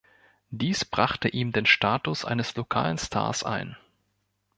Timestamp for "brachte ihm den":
0.83-1.67